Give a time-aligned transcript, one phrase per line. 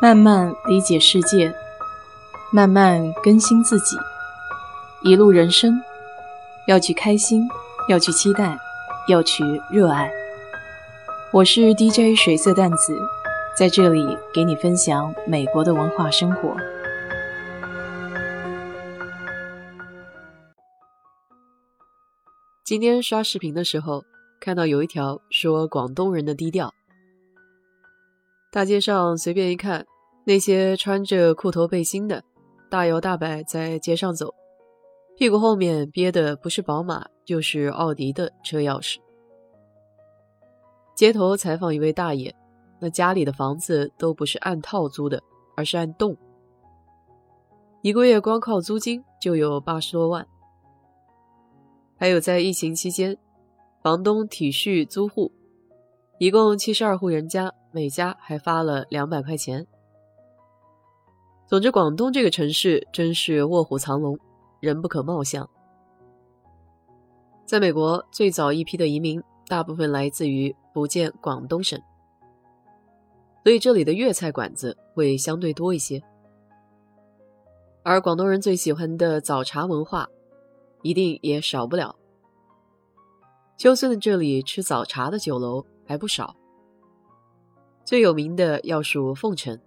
[0.00, 1.54] 慢慢理解世界，
[2.52, 3.96] 慢慢更新自己。
[5.02, 5.80] 一路人生，
[6.66, 7.48] 要去开心，
[7.88, 8.58] 要去期待，
[9.08, 10.10] 要去热爱。
[11.32, 13.00] 我是 DJ 水色淡子，
[13.56, 14.04] 在这里
[14.34, 16.54] 给你分享美国的文化生活。
[22.64, 24.04] 今天刷视频的时候，
[24.40, 26.74] 看到有一条说广东人的低调。
[28.54, 29.84] 大街上随便一看，
[30.22, 32.22] 那些穿着裤头背心的，
[32.70, 34.32] 大摇大摆在街上走，
[35.16, 38.98] 屁股后面憋的不是宝马就是奥迪的车钥匙。
[40.94, 42.32] 街头采访一位大爷，
[42.78, 45.20] 那家里的房子都不是按套租的，
[45.56, 46.16] 而是按栋，
[47.82, 50.24] 一个月光靠租金就有八十多万。
[51.96, 53.18] 还有在疫情期间，
[53.82, 55.32] 房东体恤租户，
[56.20, 57.52] 一共七十二户人家。
[57.74, 59.66] 每家还发了两百块钱。
[61.48, 64.16] 总之，广东这个城市真是卧虎藏龙，
[64.60, 65.50] 人不可貌相。
[67.44, 71.76] 在美国，最早一批的移民大部分来自于福建、广东省，
[73.42, 76.00] 所以这里的粤菜馆子会相对多一些。
[77.82, 80.08] 而广东人最喜欢的早茶文化，
[80.82, 81.96] 一定也少不了。
[83.56, 86.36] 就算这里吃早茶的酒楼还不少。
[87.84, 89.60] 最有名的要数凤城。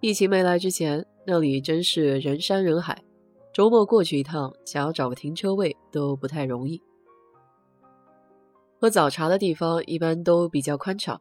[0.00, 3.02] 疫情没来之前，那里真是人山人海，
[3.52, 6.80] 周末过去一趟，想要找个停车位都不太容易。
[8.78, 11.18] 喝早茶的地方一般都比较宽敞，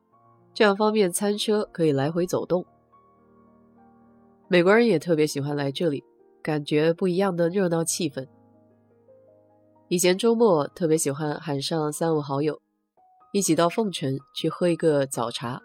[0.54, 2.66] 这样方便餐车可以来回走动。
[4.50, 6.04] 美国人也特别喜欢来这里，
[6.44, 8.28] 感觉不一样的热闹气氛。
[9.88, 12.65] 以前周末特别喜欢喊上三五好友。
[13.36, 15.62] 一起到凤城去喝一个早茶。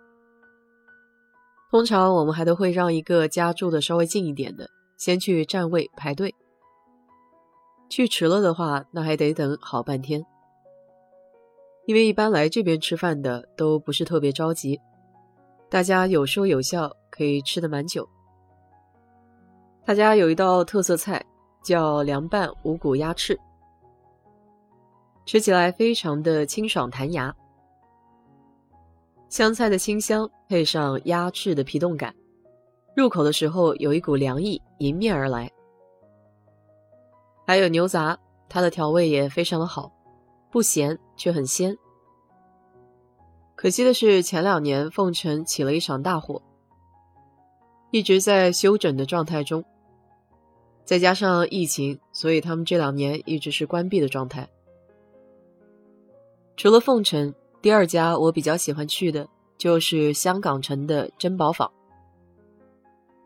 [1.71, 6.35] 通常我们还都会让一个家住的稍微近一点的，先去占位排队。
[7.89, 10.27] 去迟了的话，那还得等好半天。
[11.87, 14.81] 因为一般来这边吃饭的都不是特别着急，
[15.69, 18.09] 大家有说有笑，可以吃的蛮久。
[19.85, 21.25] 他家有一道特色菜
[21.63, 23.39] 叫凉拌五谷鸭翅，
[25.25, 27.33] 吃起来非常的清爽弹牙。
[29.31, 32.13] 香菜的清香配上鸭翅的皮冻感，
[32.97, 35.49] 入口的时候有一股凉意迎面而来。
[37.47, 38.19] 还有牛杂，
[38.49, 39.93] 它的调味也非常的好，
[40.51, 41.79] 不咸却很鲜。
[43.55, 46.43] 可惜的是前两年凤城起了一场大火，
[47.93, 49.65] 一直在休整的状态中，
[50.85, 54.49] 再加上疫情，所以他们这两年一直是关闭的状态。
[56.57, 57.33] 除了凤城。
[57.63, 59.29] 第二家我比较喜欢去的
[59.59, 61.71] 就是香港城的珍宝坊，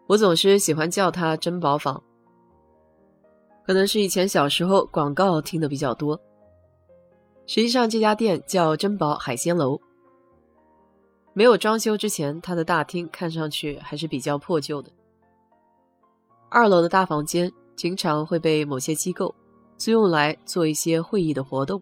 [0.08, 2.02] 我总是喜欢叫它珍宝坊，
[3.64, 6.20] 可能是以前小时候广告听的比较多。
[7.46, 9.80] 实际上这家店叫珍宝海鲜楼，
[11.32, 14.90] 没有装修之前，它的大厅看上去还是比较破旧的。
[16.48, 19.32] 二楼的大房间经常会被某些机构
[19.76, 21.80] 租用来做一些会议的活动。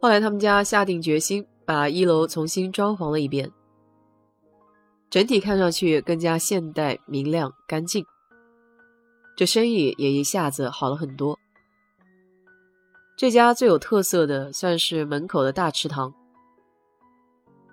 [0.00, 3.50] 后来他们家下定决心把一楼重新装潢了一遍，
[5.10, 8.06] 整体看上去更加现代、明亮、干净。
[9.36, 11.38] 这生意也一下子好了很多。
[13.16, 16.14] 这家最有特色的算是门口的大池塘，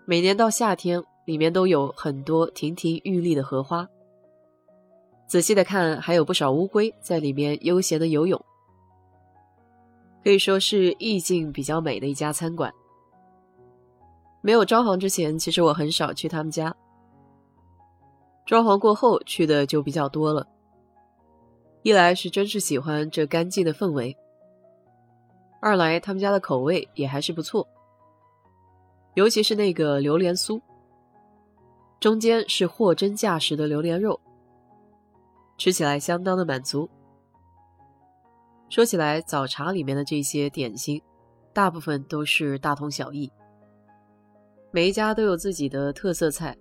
[0.06, 3.88] 每年到夏天，里面都有很多亭亭玉立的荷花。
[5.28, 8.44] 仔细的看，还有不少乌龟在里面悠闲的游泳。
[10.26, 12.74] 可以说是意境比较美的一家餐馆。
[14.42, 16.76] 没有装潢之前，其实我很少去他们家。
[18.44, 20.48] 装潢过后去的就比较多了。
[21.84, 24.18] 一来是真是喜欢这干净的氛围，
[25.62, 27.68] 二来他们家的口味也还是不错。
[29.14, 30.60] 尤其是那个榴莲酥，
[32.00, 34.20] 中间是货真价实的榴莲肉，
[35.60, 36.90] 吃起来相当的满足。
[38.70, 41.02] 说起来，早茶里面的这些点心，
[41.54, 43.32] 大部分都是大同小异。
[44.72, 46.58] 每一家都有自己的特色菜。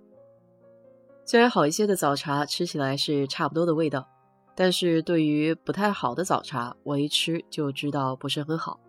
[1.25, 4.07] 虽然好一些的早茶吃起来是差不多的味道，
[4.55, 8.79] 但是对于不太好的早茶，我一吃就知道不是很好。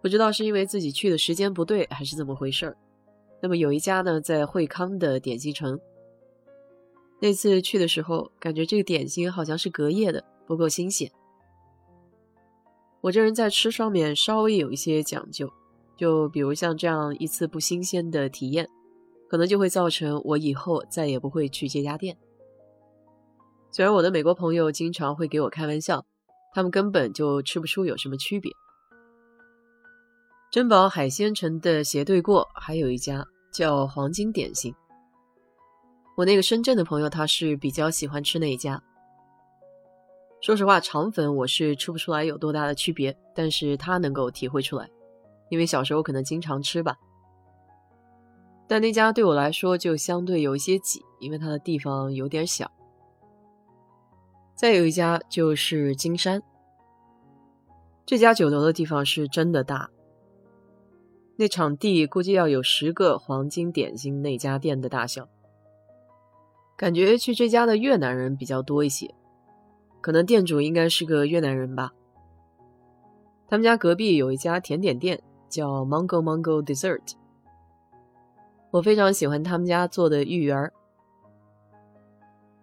[0.00, 2.76] 不知道是因为自己去的时间不对，还是怎么回事儿。
[3.42, 5.78] 那么有一家呢，在惠康的点心城。
[7.20, 11.10] 那次去的时候，感觉这个点心好像是隔夜的，不够新鲜。
[13.02, 15.50] 我这人在吃上面稍微有一些讲究，
[15.96, 18.68] 就比如像这样一次不新鲜的体验，
[19.28, 22.16] 可能就会造成我以后再也不会去这家店。
[23.70, 26.04] 虽然我的美国朋友经常会给我开玩笑，
[26.52, 28.52] 他们根本就吃不出有什么区别。
[30.50, 34.74] 珍宝海鲜城的斜对过还有一家叫黄金点心，
[36.16, 38.82] 我那个深圳的朋友他是比较喜欢吃那一家。
[40.40, 44.88] 说实话，肠粉我是吃不出来有多大的区别，但是他能够体会出来，
[45.50, 46.96] 因为小时候可能经常吃吧。
[48.66, 52.70] 但那家对我来说就相对有一些挤，因为它的地方有点小。
[54.54, 56.42] 再有一家就是金山，
[58.06, 59.90] 这家酒楼的地方是真的大，
[61.36, 65.28] 那场地估计要有十个黄金点心那家店的大小。
[66.78, 69.14] 感觉去这家的越南人比较多一些，
[70.00, 71.92] 可能店主应该是个越南人吧。
[73.48, 77.14] 他们家隔壁有一家甜点店，叫 Mango Mango Dessert。
[78.70, 80.72] 我非常喜欢他们家做的芋圆儿，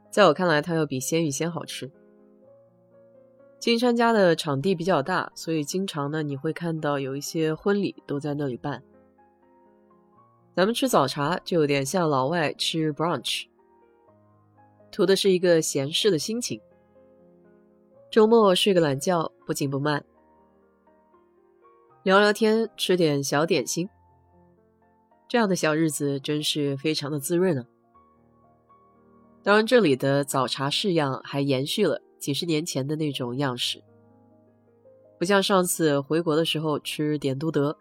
[0.09, 1.91] 在我看来，它要比鲜芋仙好吃。
[3.59, 8.81] 金山家的场地比较大，所以经常呢你会看到有一些婚礼都在那里办。
[10.55, 13.47] 咱们吃早茶就有点像老外吃 brunch，
[14.89, 16.61] 图的是一个闲适的心情。
[18.17, 20.03] 周末睡个懒觉，不紧不慢，
[22.01, 23.87] 聊聊天，吃点小点心。
[25.27, 27.67] 这样的小日子真是非常的滋润啊！
[29.43, 33.83] 当然，这里的早茶式样还延续了几十年前的那种样式，
[35.19, 37.77] 不像上次回国的时候吃点都德，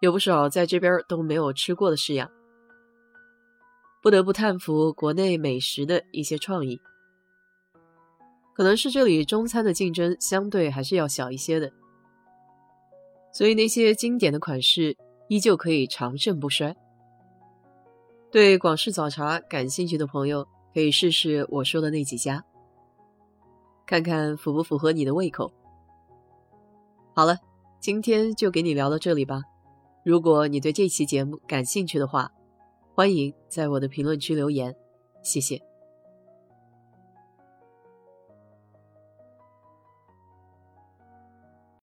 [0.00, 2.30] 有不少在这边都没有吃过的式样，
[4.00, 6.80] 不得不叹服国内美食的一些创意。
[8.54, 11.72] 可能是这里中餐的竞争相对还是要小一些的，
[13.32, 14.96] 所以那些经典的款式。
[15.28, 16.76] 依旧可以长盛不衰。
[18.30, 22.44] 对广式早茶感兴趣的朋友，可以试试我说的那几家，
[23.86, 25.50] 看看符不符合你的胃口。
[27.14, 27.38] 好了，
[27.80, 29.40] 今天就给你聊到这里吧。
[30.04, 32.30] 如果你对这期节目感兴趣的话，
[32.94, 34.76] 欢迎在我的评论区留言，
[35.22, 35.71] 谢谢。